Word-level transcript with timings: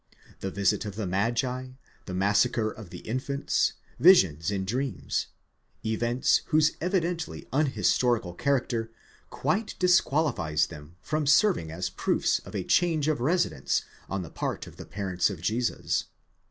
The 0.39 0.49
visit 0.49 0.83
of 0.85 0.95
the 0.95 1.05
magi, 1.05 1.73
the 2.07 2.15
massacre 2.15 2.71
of 2.71 2.89
the 2.89 3.01
infants, 3.07 3.73
visions 3.99 4.49
in 4.49 4.65
dreams—events 4.65 6.41
whose 6.47 6.71
evidently 6.81 7.47
unhistorical 7.53 8.33
character 8.33 8.89
quite 9.29 9.75
disqualifies 9.77 10.65
them 10.65 10.95
from 11.03 11.27
serving 11.27 11.69
as 11.71 11.91
proofs 11.91 12.39
of 12.39 12.55
a 12.55 12.63
change 12.63 13.07
of 13.07 13.21
residence 13.21 13.83
on 14.09 14.23
the 14.23 14.31
part 14.31 14.65
of 14.65 14.77
the 14.77 14.85
parents 14.87 15.29
of 15.29 15.39
Jesus. 15.39 16.05